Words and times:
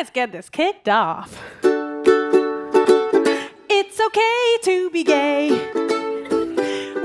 let's 0.00 0.08
get 0.08 0.32
this 0.32 0.48
kicked 0.48 0.88
off. 0.88 1.38
It's 3.68 4.00
okay 4.00 4.56
to 4.62 4.88
be 4.88 5.04
gay. 5.04 5.50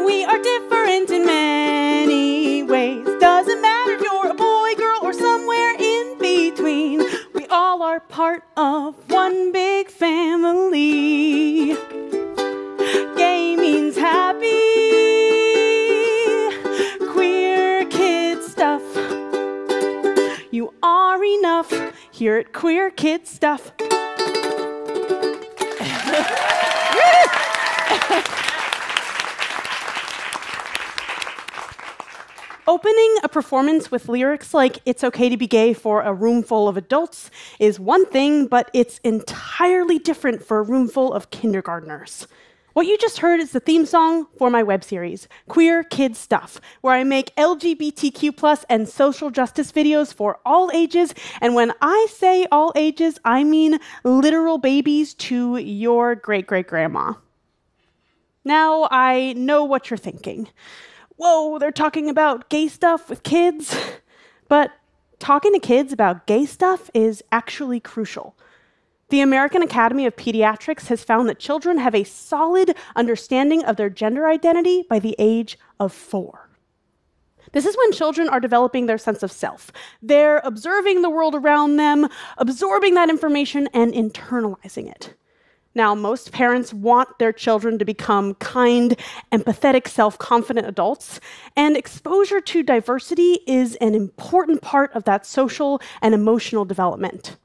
We 0.06 0.24
are 0.24 0.42
different 0.42 1.10
in 1.10 1.26
many 1.26 2.64
ways. 2.64 3.06
Doesn't 3.20 3.62
matter 3.62 3.92
if 3.96 4.02
you're 4.02 4.30
a 4.30 4.34
boy, 4.34 4.76
girl, 4.78 5.00
or 5.02 5.12
somewhere 5.12 5.76
in 5.78 6.18
between. 6.20 7.04
We 7.34 7.46
all 7.48 7.82
are 7.82 8.00
part 8.00 8.46
of 8.56 9.05
here 22.26 22.38
at 22.38 22.52
Queer 22.54 22.90
Kid 22.90 23.28
Stuff. 23.28 23.72
Opening 32.68 33.16
a 33.22 33.30
performance 33.30 33.92
with 33.92 34.10
lyrics 34.10 34.56
like 34.56 34.80
It's 34.88 35.04
Okay 35.04 35.30
to 35.30 35.38
Be 35.38 35.46
Gay 35.46 35.76
for 35.76 36.02
a 36.02 36.12
room 36.12 36.42
full 36.42 36.68
of 36.68 36.78
adults 36.78 37.30
is 37.60 37.80
one 37.80 38.08
thing, 38.08 38.48
but 38.48 38.72
it's 38.74 39.00
entirely 39.04 40.00
different 40.00 40.44
for 40.44 40.58
a 40.58 40.64
room 40.64 40.88
full 40.88 41.14
of 41.14 41.30
kindergartners. 41.30 42.28
What 42.76 42.88
you 42.88 42.98
just 42.98 43.20
heard 43.20 43.40
is 43.40 43.54
the 43.54 43.62
theme 43.62 43.86
song 43.86 44.28
for 44.38 44.50
my 44.50 44.62
web 44.62 44.84
series, 44.84 45.30
Queer 45.48 45.82
Kid 45.82 46.18
Stuff, 46.18 46.60
where 46.82 46.94
I 46.94 47.06
make 47.06 47.34
LGBTQ 47.38 48.66
and 48.70 48.90
social 48.90 49.30
justice 49.30 49.72
videos 49.72 50.14
for 50.14 50.40
all 50.46 50.70
ages. 50.74 51.14
And 51.40 51.56
when 51.56 51.72
I 51.82 52.08
say 52.12 52.46
all 52.52 52.74
ages, 52.76 53.18
I 53.24 53.46
mean 53.46 53.80
literal 54.04 54.58
babies 54.58 55.14
to 55.14 55.56
your 55.56 56.16
great 56.16 56.48
great 56.48 56.68
grandma. 56.68 57.14
Now 58.44 58.90
I 58.92 59.32
know 59.38 59.64
what 59.64 59.90
you're 59.90 59.96
thinking 59.96 60.50
whoa, 61.16 61.58
they're 61.60 61.72
talking 61.72 62.10
about 62.10 62.50
gay 62.50 62.68
stuff 62.68 63.10
with 63.10 63.24
kids. 63.24 63.74
But 64.50 64.72
talking 65.18 65.54
to 65.54 65.60
kids 65.60 65.94
about 65.94 66.28
gay 66.28 66.46
stuff 66.46 66.92
is 66.94 67.24
actually 67.32 67.80
crucial. 67.80 68.36
The 69.10 69.22
American 69.22 69.62
Academy 69.62 70.08
of 70.08 70.16
Pediatrics 70.16 70.88
has 70.88 71.04
found 71.04 71.30
that 71.30 71.38
children 71.38 71.78
have 71.78 71.94
a 71.94 72.04
solid 72.04 72.76
understanding 72.96 73.64
of 73.64 73.78
their 73.78 73.90
gender 73.90 74.28
identity 74.28 74.84
by 74.90 74.98
the 74.98 75.16
age 75.20 75.60
of 75.80 75.94
four. 75.94 76.50
This 77.52 77.68
is 77.68 77.78
when 77.78 77.92
children 77.92 78.28
are 78.30 78.40
developing 78.40 78.88
their 78.88 78.98
sense 78.98 79.22
of 79.22 79.32
self. 79.32 79.72
They're 80.02 80.42
observing 80.44 81.04
the 81.04 81.12
world 81.12 81.36
around 81.36 81.78
them, 81.78 82.08
absorbing 82.40 82.96
that 82.96 83.10
information, 83.10 83.70
and 83.74 83.94
internalizing 83.94 84.90
it. 84.90 85.14
Now, 85.76 85.94
most 85.94 86.32
parents 86.32 86.74
want 86.74 87.20
their 87.20 87.32
children 87.32 87.78
to 87.78 87.86
become 87.86 88.34
kind, 88.36 88.98
empathetic, 89.32 89.88
self 89.88 90.18
confident 90.18 90.68
adults, 90.68 91.20
and 91.56 91.78
exposure 91.78 92.42
to 92.42 92.64
diversity 92.64 93.40
is 93.46 93.76
an 93.76 93.94
important 93.94 94.64
part 94.64 94.92
of 94.94 95.04
that 95.04 95.28
social 95.28 95.80
and 96.02 96.16
emotional 96.16 96.66
development. 96.66 97.38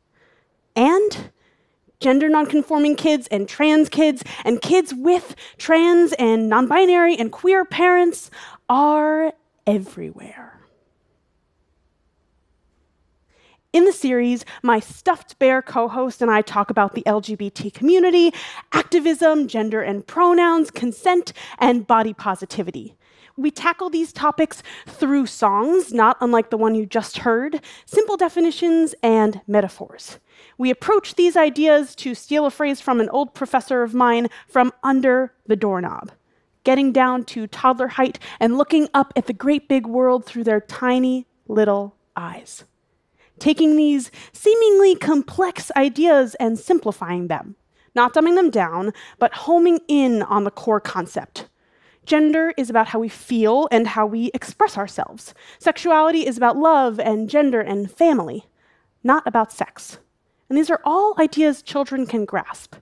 And 0.75 1.31
gender 2.01 2.29
nonconforming 2.29 2.97
kids 2.97 3.29
and 3.29 3.49
trans 3.49 3.89
kids 3.89 4.25
and 4.45 4.61
kids 4.61 4.93
with 4.95 5.37
trans 5.59 6.13
and 6.15 6.49
non 6.49 6.67
binary 6.67 7.17
and 7.17 7.31
queer 7.31 7.65
parents 7.65 8.31
are 8.69 9.33
everywhere. 9.67 10.61
In 13.73 13.85
the 13.85 13.93
series, 13.93 14.45
my 14.65 14.81
stuffed 14.81 15.39
bear 15.39 15.63
co 15.63 15.87
host 15.87 16.21
and 16.21 16.31
I 16.31 16.43
talk 16.43 16.71
about 16.71 16.95
the 16.95 17.03
LGBT 17.03 17.73
community, 17.73 18.33
activism, 18.73 19.47
gender 19.47 19.81
and 19.81 20.05
pronouns, 20.05 20.73
consent, 20.73 21.33
and 21.59 21.87
body 21.87 22.13
positivity. 22.13 22.97
We 23.37 23.53
tackle 23.53 23.89
these 23.89 24.13
topics 24.13 24.63
through 24.87 25.27
songs, 25.27 25.93
not 25.93 26.17
unlike 26.21 26.51
the 26.51 26.57
one 26.57 26.75
you 26.75 26.85
just 26.85 27.19
heard, 27.19 27.63
simple 27.87 28.17
definitions, 28.17 28.95
and 29.05 29.41
metaphors. 29.47 30.19
We 30.61 30.69
approach 30.69 31.15
these 31.15 31.39
ideas, 31.39 31.95
to 31.97 32.15
steal 32.15 32.45
a 32.45 32.51
phrase 32.51 32.83
from 32.83 33.01
an 33.01 33.09
old 33.09 33.33
professor 33.33 33.83
of 33.83 33.95
mine, 33.95 34.29
from 34.47 34.75
under 34.83 35.33
the 35.47 35.57
doorknob, 35.57 36.13
getting 36.65 36.93
down 36.93 37.25
to 37.33 37.47
toddler 37.47 37.89
height 37.89 38.19
and 38.39 38.59
looking 38.59 38.87
up 38.93 39.15
at 39.17 39.25
the 39.25 39.33
great 39.33 39.69
big 39.69 39.87
world 39.87 40.27
through 40.27 40.45
their 40.45 40.61
tiny 40.61 41.27
little 41.49 41.97
eyes 42.15 42.65
taking 43.41 43.75
these 43.75 44.11
seemingly 44.33 44.95
complex 44.95 45.73
ideas 45.77 46.37
and 46.37 46.59
simplifying 46.59 47.27
them, 47.27 47.57
not 47.95 48.15
dumbing 48.15 48.37
them 48.37 48.51
down, 48.51 48.93
but 49.19 49.35
homing 49.35 49.81
in 49.89 50.23
on 50.23 50.45
the 50.45 50.51
core 50.51 50.81
concept. 50.81 51.49
Gender 52.07 52.53
is 52.57 52.71
about 52.71 52.89
how 52.89 52.99
we 52.99 53.09
feel 53.09 53.67
and 53.73 53.89
how 53.89 54.07
we 54.07 54.31
express 54.35 54.77
ourselves. 54.77 55.35
Sexuality 55.59 56.27
is 56.27 56.37
about 56.37 56.57
love 56.57 57.01
and 57.01 57.29
gender 57.29 57.61
and 57.61 57.91
family, 57.91 58.45
not 59.03 59.27
about 59.27 59.53
sex. 59.53 59.99
And 60.51 60.59
these 60.59 60.69
are 60.69 60.81
all 60.85 61.15
ideas 61.19 61.63
children 61.63 62.05
can 62.05 62.27
grasp. 62.27 62.75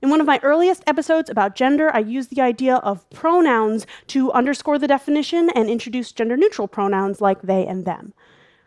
In 0.00 0.08
one 0.08 0.20
of 0.20 0.26
my 0.26 0.40
earliest 0.42 0.84
episodes 0.86 1.28
about 1.28 1.56
gender, 1.56 1.90
I 1.92 1.98
used 1.98 2.30
the 2.30 2.40
idea 2.40 2.76
of 2.76 3.08
pronouns 3.10 3.86
to 4.06 4.32
underscore 4.32 4.78
the 4.78 4.88
definition 4.88 5.50
and 5.50 5.68
introduce 5.68 6.12
gender 6.12 6.36
neutral 6.36 6.68
pronouns 6.68 7.20
like 7.20 7.42
they 7.42 7.66
and 7.66 7.84
them. 7.84 8.14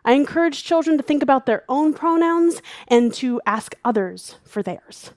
I 0.06 0.14
encourage 0.14 0.64
children 0.64 0.98
to 0.98 1.04
think 1.04 1.24
about 1.24 1.46
their 1.46 1.64
own 1.70 1.94
pronouns 1.94 2.62
and 2.90 3.14
to 3.16 3.42
ask 3.46 3.76
others 3.86 4.36
for 4.44 4.62
theirs. 4.62 5.12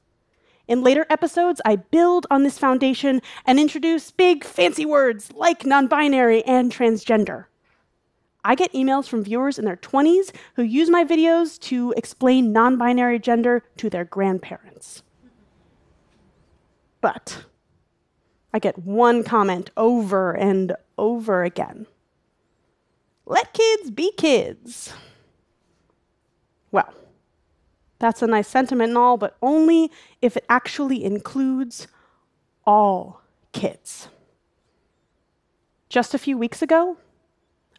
In 0.68 0.82
later 0.82 1.04
episodes, 1.10 1.60
I 1.64 1.76
build 1.76 2.26
on 2.30 2.44
this 2.44 2.58
foundation 2.58 3.20
and 3.44 3.58
introduce 3.58 4.10
big, 4.12 4.44
fancy 4.44 4.86
words 4.86 5.32
like 5.32 5.66
non 5.66 5.88
binary 5.88 6.44
and 6.44 6.72
transgender. 6.72 7.46
I 8.46 8.54
get 8.54 8.72
emails 8.72 9.08
from 9.08 9.24
viewers 9.24 9.58
in 9.58 9.64
their 9.64 9.76
20s 9.76 10.32
who 10.54 10.62
use 10.62 10.88
my 10.88 11.04
videos 11.04 11.58
to 11.62 11.92
explain 11.96 12.52
non 12.52 12.76
binary 12.78 13.18
gender 13.18 13.64
to 13.78 13.90
their 13.90 14.04
grandparents. 14.04 15.02
But 17.00 17.44
I 18.54 18.58
get 18.58 18.78
one 18.78 19.24
comment 19.24 19.70
over 19.76 20.32
and 20.32 20.74
over 20.96 21.42
again 21.42 21.86
let 23.26 23.52
kids 23.52 23.90
be 23.90 24.12
kids. 24.12 24.92
Well, 26.70 26.94
that's 27.98 28.22
a 28.22 28.26
nice 28.26 28.48
sentiment 28.48 28.90
and 28.90 28.98
all, 28.98 29.16
but 29.16 29.36
only 29.42 29.90
if 30.22 30.36
it 30.36 30.44
actually 30.48 31.04
includes 31.04 31.88
all 32.64 33.20
kids. 33.52 34.08
Just 35.88 36.14
a 36.14 36.18
few 36.18 36.38
weeks 36.38 36.62
ago, 36.62 36.96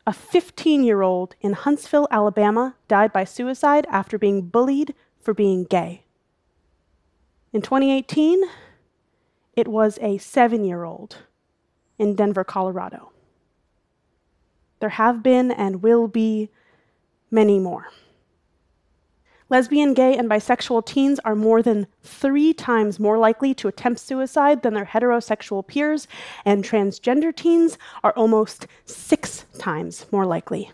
a 0.08 0.14
15 0.14 0.86
year 0.86 1.02
old 1.02 1.36
in 1.42 1.52
Huntsville, 1.52 2.08
Alabama, 2.10 2.76
died 2.88 3.12
by 3.12 3.26
suicide 3.26 3.86
after 3.90 4.18
being 4.18 4.42
bullied 4.42 4.96
for 5.20 5.34
being 5.34 5.66
gay. 5.66 6.06
In 7.52 7.62
2018, 7.62 8.42
it 9.54 9.68
was 9.68 10.00
a 10.02 10.18
seven 10.18 10.64
year 10.64 10.86
old 10.86 11.18
in 12.00 12.16
Denver, 12.16 12.46
Colorado. 12.46 13.12
There 14.80 14.90
have 14.90 15.22
been 15.22 15.52
and 15.52 15.84
will 15.84 16.08
be 16.08 16.50
many 17.30 17.60
more. 17.60 17.88
Lesbian, 19.50 19.94
gay, 19.94 20.18
and 20.18 20.30
bisexual 20.30 20.86
teens 20.86 21.20
are 21.24 21.36
more 21.36 21.62
than 21.62 21.88
three 22.04 22.54
times 22.54 23.00
more 23.00 23.18
likely 23.18 23.54
to 23.54 23.70
attempt 23.70 24.02
suicide 24.02 24.62
than 24.62 24.74
their 24.74 24.86
heterosexual 24.86 25.66
peers, 25.66 26.06
and 26.44 26.66
transgender 26.66 27.34
teens 27.34 27.78
are 28.04 28.12
almost 28.12 28.68
six 28.86 29.46
times 29.58 30.06
more 30.12 30.26
likely. 30.26 30.72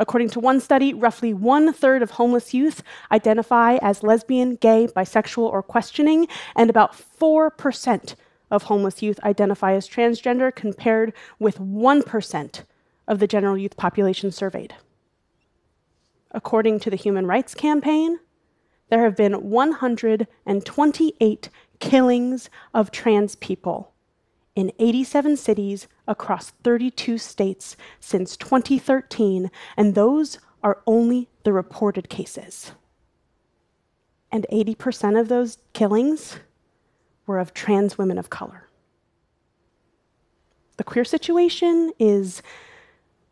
According 0.00 0.30
to 0.30 0.40
one 0.40 0.58
study, 0.58 0.92
roughly 0.92 1.32
one 1.32 1.72
third 1.72 2.02
of 2.02 2.12
homeless 2.12 2.52
youth 2.52 2.82
identify 3.12 3.76
as 3.76 4.02
lesbian, 4.02 4.56
gay, 4.56 4.88
bisexual, 4.88 5.48
or 5.48 5.62
questioning, 5.62 6.26
and 6.56 6.68
about 6.68 6.92
4% 6.92 8.14
of 8.50 8.64
homeless 8.64 9.00
youth 9.00 9.20
identify 9.22 9.74
as 9.74 9.88
transgender, 9.88 10.52
compared 10.52 11.12
with 11.38 11.60
1% 11.60 12.64
of 13.06 13.18
the 13.20 13.28
general 13.28 13.56
youth 13.56 13.76
population 13.76 14.32
surveyed. 14.32 14.74
According 16.34 16.80
to 16.80 16.90
the 16.90 16.96
Human 16.96 17.26
Rights 17.26 17.54
Campaign, 17.54 18.18
there 18.90 19.04
have 19.04 19.16
been 19.16 19.50
128 19.50 21.48
killings 21.78 22.50
of 22.74 22.90
trans 22.90 23.36
people 23.36 23.92
in 24.56 24.72
87 24.78 25.36
cities 25.36 25.86
across 26.06 26.50
32 26.64 27.18
states 27.18 27.76
since 28.00 28.36
2013, 28.36 29.50
and 29.76 29.94
those 29.94 30.38
are 30.62 30.82
only 30.86 31.28
the 31.44 31.52
reported 31.52 32.08
cases. 32.08 32.72
And 34.32 34.46
80% 34.52 35.20
of 35.20 35.28
those 35.28 35.58
killings 35.72 36.40
were 37.26 37.38
of 37.38 37.54
trans 37.54 37.96
women 37.96 38.18
of 38.18 38.28
color. 38.30 38.68
The 40.78 40.84
queer 40.84 41.04
situation 41.04 41.92
is 42.00 42.42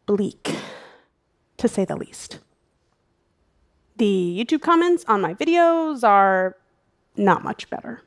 bleak, 0.06 0.54
to 1.56 1.66
say 1.66 1.84
the 1.84 1.96
least. 1.96 2.38
The 4.02 4.44
YouTube 4.44 4.62
comments 4.62 5.04
on 5.06 5.20
my 5.20 5.32
videos 5.32 6.02
are 6.02 6.56
not 7.16 7.44
much 7.44 7.70
better. 7.70 8.02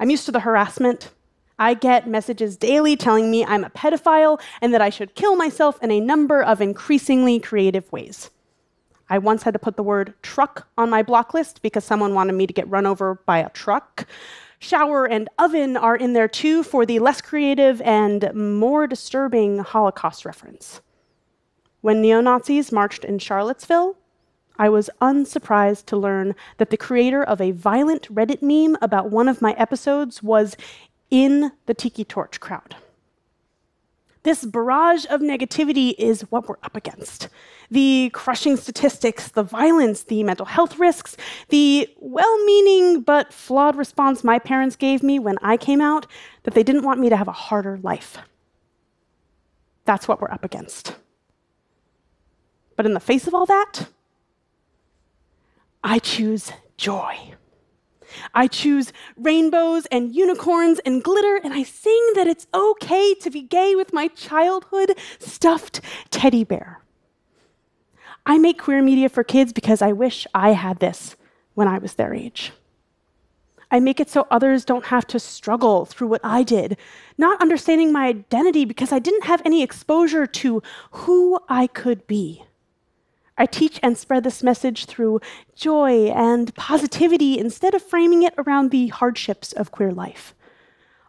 I'm 0.00 0.10
used 0.10 0.26
to 0.26 0.32
the 0.32 0.40
harassment. 0.40 1.12
I 1.56 1.74
get 1.74 2.08
messages 2.08 2.56
daily 2.56 2.96
telling 2.96 3.30
me 3.30 3.44
I'm 3.44 3.62
a 3.62 3.70
pedophile 3.70 4.40
and 4.60 4.74
that 4.74 4.80
I 4.80 4.90
should 4.90 5.14
kill 5.14 5.36
myself 5.36 5.80
in 5.84 5.92
a 5.92 6.00
number 6.00 6.42
of 6.42 6.60
increasingly 6.60 7.38
creative 7.38 7.92
ways. 7.92 8.30
I 9.08 9.18
once 9.18 9.44
had 9.44 9.52
to 9.52 9.60
put 9.60 9.76
the 9.76 9.84
word 9.84 10.14
truck 10.20 10.66
on 10.76 10.90
my 10.90 11.04
block 11.04 11.32
list 11.32 11.62
because 11.62 11.84
someone 11.84 12.14
wanted 12.14 12.32
me 12.32 12.48
to 12.48 12.52
get 12.52 12.68
run 12.68 12.84
over 12.84 13.20
by 13.24 13.38
a 13.38 13.50
truck. 13.50 14.08
Shower 14.58 15.06
and 15.06 15.28
oven 15.38 15.76
are 15.76 15.94
in 15.94 16.12
there 16.12 16.26
too 16.26 16.64
for 16.64 16.84
the 16.84 16.98
less 16.98 17.20
creative 17.20 17.80
and 17.82 18.34
more 18.34 18.88
disturbing 18.88 19.60
Holocaust 19.60 20.24
reference. 20.24 20.80
When 21.82 22.02
neo 22.02 22.20
Nazis 22.20 22.72
marched 22.72 23.04
in 23.04 23.20
Charlottesville, 23.20 23.96
I 24.62 24.68
was 24.68 24.88
unsurprised 25.00 25.88
to 25.88 25.96
learn 25.96 26.36
that 26.58 26.70
the 26.70 26.76
creator 26.76 27.20
of 27.20 27.40
a 27.40 27.50
violent 27.50 28.02
Reddit 28.14 28.42
meme 28.42 28.78
about 28.80 29.10
one 29.10 29.26
of 29.26 29.42
my 29.42 29.54
episodes 29.54 30.22
was 30.22 30.56
in 31.10 31.50
the 31.66 31.74
Tiki 31.74 32.04
Torch 32.04 32.38
crowd. 32.38 32.76
This 34.22 34.44
barrage 34.44 35.04
of 35.10 35.20
negativity 35.20 35.96
is 35.98 36.30
what 36.30 36.48
we're 36.48 36.62
up 36.62 36.76
against. 36.76 37.28
The 37.72 38.10
crushing 38.14 38.56
statistics, 38.56 39.26
the 39.26 39.42
violence, 39.42 40.04
the 40.04 40.22
mental 40.22 40.46
health 40.46 40.78
risks, 40.78 41.16
the 41.48 41.90
well 41.98 42.44
meaning 42.44 43.00
but 43.00 43.32
flawed 43.32 43.74
response 43.74 44.22
my 44.22 44.38
parents 44.38 44.76
gave 44.76 45.02
me 45.02 45.18
when 45.18 45.38
I 45.42 45.56
came 45.56 45.80
out 45.80 46.06
that 46.44 46.54
they 46.54 46.62
didn't 46.62 46.84
want 46.84 47.00
me 47.00 47.08
to 47.08 47.16
have 47.16 47.26
a 47.26 47.32
harder 47.32 47.80
life. 47.82 48.16
That's 49.86 50.06
what 50.06 50.20
we're 50.20 50.30
up 50.30 50.44
against. 50.44 50.94
But 52.76 52.86
in 52.86 52.94
the 52.94 53.00
face 53.00 53.26
of 53.26 53.34
all 53.34 53.46
that, 53.46 53.88
I 55.84 55.98
choose 55.98 56.52
joy. 56.76 57.34
I 58.34 58.46
choose 58.46 58.92
rainbows 59.16 59.86
and 59.86 60.14
unicorns 60.14 60.78
and 60.80 61.02
glitter, 61.02 61.40
and 61.42 61.52
I 61.52 61.62
sing 61.62 62.12
that 62.14 62.26
it's 62.26 62.46
okay 62.54 63.14
to 63.14 63.30
be 63.30 63.42
gay 63.42 63.74
with 63.74 63.92
my 63.92 64.08
childhood 64.08 64.96
stuffed 65.18 65.80
teddy 66.10 66.44
bear. 66.44 66.82
I 68.24 68.38
make 68.38 68.60
queer 68.60 68.82
media 68.82 69.08
for 69.08 69.24
kids 69.24 69.52
because 69.52 69.82
I 69.82 69.92
wish 69.92 70.26
I 70.34 70.52
had 70.52 70.78
this 70.78 71.16
when 71.54 71.66
I 71.66 71.78
was 71.78 71.94
their 71.94 72.14
age. 72.14 72.52
I 73.70 73.80
make 73.80 73.98
it 73.98 74.10
so 74.10 74.26
others 74.30 74.66
don't 74.66 74.86
have 74.86 75.06
to 75.08 75.18
struggle 75.18 75.86
through 75.86 76.08
what 76.08 76.20
I 76.22 76.42
did, 76.42 76.76
not 77.16 77.40
understanding 77.40 77.90
my 77.90 78.06
identity 78.06 78.66
because 78.66 78.92
I 78.92 78.98
didn't 78.98 79.24
have 79.24 79.40
any 79.44 79.62
exposure 79.62 80.26
to 80.26 80.62
who 80.90 81.40
I 81.48 81.66
could 81.66 82.06
be. 82.06 82.44
I 83.38 83.46
teach 83.46 83.80
and 83.82 83.96
spread 83.96 84.24
this 84.24 84.42
message 84.42 84.84
through 84.84 85.20
joy 85.54 86.08
and 86.08 86.54
positivity 86.54 87.38
instead 87.38 87.74
of 87.74 87.82
framing 87.82 88.22
it 88.22 88.34
around 88.36 88.70
the 88.70 88.88
hardships 88.88 89.52
of 89.52 89.70
queer 89.70 89.90
life. 89.90 90.34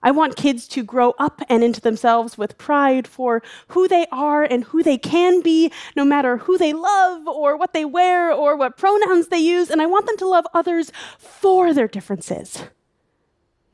I 0.06 0.12
want 0.12 0.36
kids 0.36 0.68
to 0.70 0.84
grow 0.84 1.14
up 1.18 1.42
and 1.48 1.64
into 1.64 1.80
themselves 1.80 2.38
with 2.38 2.58
pride 2.58 3.08
for 3.08 3.42
who 3.70 3.88
they 3.88 4.06
are 4.12 4.44
and 4.44 4.66
who 4.66 4.84
they 4.84 4.98
can 4.98 5.42
be, 5.42 5.72
no 5.96 6.04
matter 6.04 6.38
who 6.38 6.58
they 6.58 6.74
love 6.74 7.26
or 7.26 7.56
what 7.56 7.74
they 7.74 7.86
wear 7.86 8.32
or 8.32 8.58
what 8.58 8.78
pronouns 8.78 9.30
they 9.30 9.40
use. 9.40 9.70
And 9.70 9.82
I 9.82 9.86
want 9.86 10.06
them 10.06 10.18
to 10.18 10.28
love 10.28 10.46
others 10.54 10.92
for 11.18 11.74
their 11.74 11.88
differences, 11.88 12.64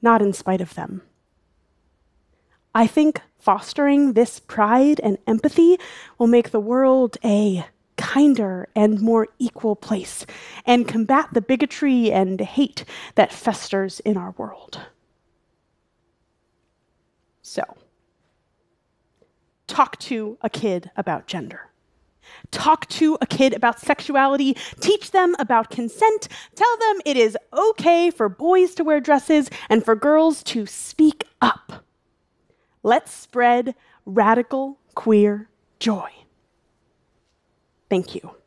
not 0.03 0.21
in 0.21 0.33
spite 0.33 0.61
of 0.61 0.75
them. 0.75 1.01
I 2.75 2.85
think 2.85 3.21
fostering 3.39 4.13
this 4.13 4.39
pride 4.39 4.99
and 5.01 5.17
empathy 5.25 5.79
will 6.19 6.27
make 6.27 6.51
the 6.51 6.59
world 6.59 7.17
a 7.23 7.65
kinder 7.99 8.69
and 8.75 9.01
more 9.01 9.27
equal 9.37 9.75
place 9.75 10.25
and 10.65 10.87
combat 10.87 11.27
the 11.33 11.41
bigotry 11.41 12.11
and 12.11 12.39
hate 12.39 12.85
that 13.15 13.33
festers 13.33 13.99
in 13.99 14.15
our 14.15 14.31
world. 14.37 14.79
So, 17.41 17.63
talk 19.67 19.99
to 19.99 20.37
a 20.41 20.49
kid 20.49 20.89
about 20.95 21.27
gender. 21.27 21.69
Talk 22.51 22.87
to 22.89 23.17
a 23.21 23.25
kid 23.25 23.53
about 23.53 23.79
sexuality. 23.79 24.55
Teach 24.79 25.11
them 25.11 25.35
about 25.39 25.69
consent. 25.69 26.29
Tell 26.55 26.77
them 26.77 27.01
it 27.05 27.17
is 27.17 27.37
okay 27.51 28.11
for 28.11 28.29
boys 28.29 28.75
to 28.75 28.83
wear 28.83 29.01
dresses 29.01 29.49
and 29.67 29.83
for 29.83 29.95
girls 29.95 30.41
to 30.43 30.65
speak 30.65 31.25
up. 31.41 31.83
Let's 32.81 33.11
spread 33.11 33.75
radical 34.05 34.77
queer 34.95 35.49
joy. 35.79 36.09
Thank 37.89 38.15
you. 38.15 38.38